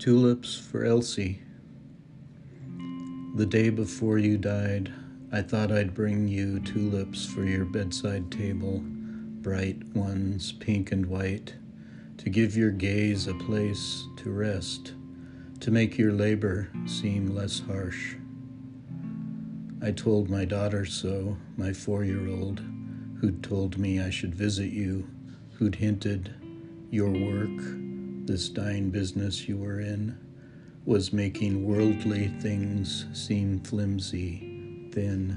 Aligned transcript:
Tulips 0.00 0.56
for 0.58 0.82
Elsie. 0.82 1.42
The 3.36 3.44
day 3.44 3.68
before 3.68 4.16
you 4.16 4.38
died, 4.38 4.90
I 5.30 5.42
thought 5.42 5.70
I'd 5.70 5.92
bring 5.92 6.26
you 6.26 6.58
tulips 6.60 7.26
for 7.26 7.44
your 7.44 7.66
bedside 7.66 8.32
table, 8.32 8.80
bright 8.82 9.84
ones, 9.94 10.52
pink 10.52 10.90
and 10.90 11.04
white, 11.04 11.54
to 12.16 12.30
give 12.30 12.56
your 12.56 12.70
gaze 12.70 13.26
a 13.26 13.34
place 13.34 14.06
to 14.16 14.30
rest, 14.30 14.94
to 15.60 15.70
make 15.70 15.98
your 15.98 16.12
labor 16.12 16.70
seem 16.86 17.26
less 17.26 17.60
harsh. 17.60 18.14
I 19.82 19.90
told 19.90 20.30
my 20.30 20.46
daughter 20.46 20.86
so, 20.86 21.36
my 21.58 21.74
four 21.74 22.04
year 22.04 22.26
old, 22.26 22.62
who'd 23.20 23.42
told 23.42 23.76
me 23.76 24.00
I 24.00 24.08
should 24.08 24.34
visit 24.34 24.72
you, 24.72 25.10
who'd 25.58 25.74
hinted 25.74 26.34
your 26.88 27.10
work 27.10 27.89
this 28.30 28.48
dying 28.48 28.90
business 28.90 29.48
you 29.48 29.56
were 29.56 29.80
in 29.80 30.16
was 30.84 31.12
making 31.12 31.66
worldly 31.66 32.28
things 32.38 33.06
seem 33.12 33.58
flimsy, 33.58 34.88
thin. 34.92 35.34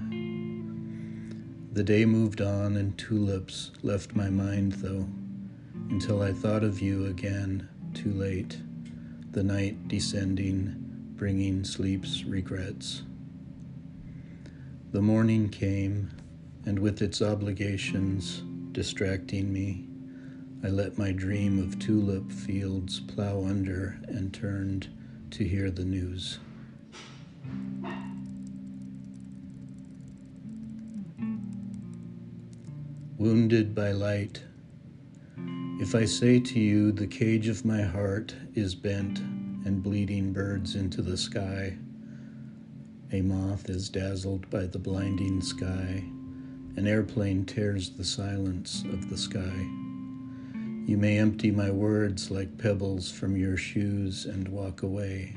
The 1.74 1.84
day 1.84 2.06
moved 2.06 2.40
on, 2.40 2.78
and 2.78 2.96
tulips 2.96 3.72
left 3.82 4.16
my 4.16 4.30
mind, 4.30 4.74
though, 4.74 5.10
until 5.90 6.22
I 6.22 6.34
thought 6.34 6.64
of 6.64 6.82
you 6.82 7.08
again, 7.08 7.68
too 7.96 8.14
late, 8.14 8.62
the 9.32 9.44
night 9.44 9.88
descending, 9.88 10.76
bringing 11.16 11.64
sleep's 11.64 12.24
regrets. 12.26 13.02
The 14.92 15.02
morning 15.02 15.50
came, 15.50 16.12
and 16.68 16.78
with 16.78 17.02
its 17.02 17.24
obligations 17.24 18.44
distracting 18.72 19.52
me, 19.52 19.88
I 20.66 20.70
let 20.70 20.98
my 20.98 21.12
dream 21.12 21.60
of 21.60 21.78
tulip 21.78 22.32
fields 22.32 23.02
plow 23.02 23.44
under 23.44 24.00
and 24.08 24.34
turned 24.34 24.88
to 25.32 25.44
hear 25.44 25.70
the 25.70 25.84
news. 25.84 26.40
Wounded 33.18 33.76
by 33.76 33.92
light, 33.92 34.42
if 35.82 35.96
I 35.96 36.06
say 36.06 36.40
to 36.40 36.60
you 36.60 36.94
the 36.94 37.08
cage 37.08 37.50
of 37.50 37.66
my 37.66 37.82
heart 37.82 38.34
is 38.54 38.74
bent 38.74 39.20
and 39.20 39.84
bleeding 39.84 40.32
birds 40.32 40.76
into 40.76 41.02
the 41.02 41.18
sky, 41.18 41.78
a 43.12 43.22
moth 43.22 43.70
is 43.70 43.90
dazzled 43.90 44.50
by 44.50 44.66
the 44.66 44.80
blinding 44.80 45.42
sky, 45.42 46.06
an 46.78 46.88
airplane 46.88 47.44
tears 47.44 47.90
the 47.90 48.06
silence 48.06 48.84
of 48.94 49.10
the 49.10 49.18
sky. 49.18 49.68
You 50.86 50.98
may 50.98 51.18
empty 51.18 51.50
my 51.50 51.72
words 51.72 52.30
like 52.30 52.58
pebbles 52.58 53.10
from 53.10 53.38
your 53.38 53.56
shoes 53.56 54.26
and 54.26 54.50
walk 54.50 54.84
away. 54.84 55.34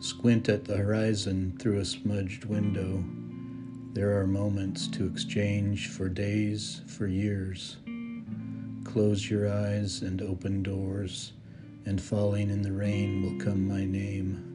Squint 0.00 0.48
at 0.48 0.64
the 0.64 0.78
horizon 0.78 1.58
through 1.58 1.78
a 1.78 1.84
smudged 1.84 2.46
window. 2.46 3.04
There 3.92 4.18
are 4.18 4.26
moments 4.26 4.86
to 4.88 5.06
exchange 5.06 5.88
for 5.88 6.08
days, 6.08 6.80
for 6.86 7.06
years. 7.06 7.76
Close 8.84 9.28
your 9.28 9.52
eyes 9.52 10.00
and 10.00 10.22
open 10.22 10.62
doors, 10.62 11.32
and 11.84 12.00
falling 12.00 12.48
in 12.48 12.62
the 12.62 12.72
rain 12.72 13.22
will 13.22 13.44
come 13.44 13.68
my 13.68 13.84
name. 13.84 14.46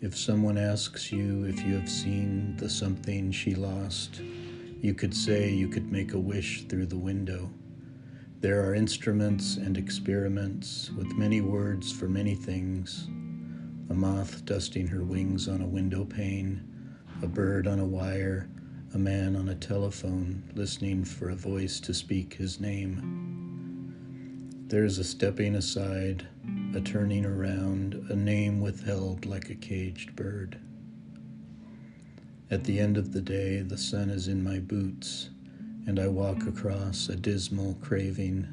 If 0.00 0.16
someone 0.16 0.56
asks 0.56 1.12
you 1.12 1.44
if 1.44 1.62
you 1.62 1.74
have 1.74 1.90
seen 1.90 2.56
the 2.56 2.70
something 2.70 3.32
she 3.32 3.54
lost, 3.54 4.22
you 4.80 4.94
could 4.94 5.14
say 5.14 5.50
you 5.50 5.68
could 5.68 5.92
make 5.92 6.14
a 6.14 6.18
wish 6.18 6.64
through 6.68 6.86
the 6.86 6.96
window. 6.96 7.50
There 8.40 8.66
are 8.66 8.74
instruments 8.74 9.58
and 9.58 9.76
experiments 9.76 10.90
with 10.96 11.18
many 11.18 11.42
words 11.42 11.92
for 11.92 12.08
many 12.08 12.34
things 12.34 13.06
a 13.90 13.94
moth 13.94 14.46
dusting 14.46 14.86
her 14.86 15.04
wings 15.04 15.46
on 15.46 15.60
a 15.60 15.66
window 15.66 16.06
pane, 16.06 16.66
a 17.22 17.26
bird 17.26 17.66
on 17.66 17.78
a 17.80 17.84
wire, 17.84 18.48
a 18.94 18.98
man 18.98 19.36
on 19.36 19.50
a 19.50 19.54
telephone 19.54 20.42
listening 20.54 21.04
for 21.04 21.28
a 21.28 21.34
voice 21.34 21.80
to 21.80 21.92
speak 21.92 22.32
his 22.32 22.58
name. 22.60 23.92
There 24.68 24.86
is 24.86 24.96
a 24.96 25.04
stepping 25.04 25.56
aside, 25.56 26.26
a 26.74 26.80
turning 26.80 27.26
around, 27.26 28.06
a 28.08 28.16
name 28.16 28.58
withheld 28.58 29.26
like 29.26 29.50
a 29.50 29.54
caged 29.54 30.16
bird. 30.16 30.58
At 32.50 32.64
the 32.64 32.80
end 32.80 32.96
of 32.96 33.12
the 33.12 33.20
day, 33.20 33.60
the 33.60 33.76
sun 33.76 34.08
is 34.08 34.28
in 34.28 34.42
my 34.42 34.60
boots 34.60 35.28
and 35.90 35.98
I 35.98 36.06
walk 36.06 36.46
across 36.46 37.08
a 37.08 37.16
dismal 37.16 37.76
craving. 37.82 38.46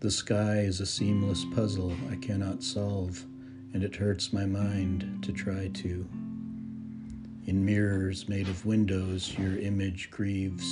The 0.00 0.10
sky 0.10 0.58
is 0.58 0.82
a 0.82 0.86
seamless 0.86 1.46
puzzle 1.54 1.94
I 2.10 2.16
cannot 2.16 2.62
solve, 2.62 3.24
and 3.72 3.82
it 3.82 3.96
hurts 3.96 4.34
my 4.34 4.44
mind 4.44 5.24
to 5.24 5.32
try 5.32 5.68
to. 5.68 6.06
In 7.46 7.64
mirrors 7.64 8.28
made 8.28 8.48
of 8.48 8.66
windows, 8.66 9.34
your 9.38 9.56
image 9.56 10.10
grieves. 10.10 10.66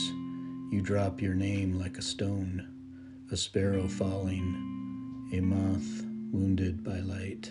You 0.70 0.82
drop 0.82 1.22
your 1.22 1.34
name 1.34 1.78
like 1.78 1.96
a 1.96 2.02
stone, 2.02 2.68
a 3.32 3.36
sparrow 3.38 3.88
falling, 3.88 5.30
a 5.32 5.40
moth 5.40 6.04
wounded 6.30 6.84
by 6.84 6.98
light. 6.98 7.50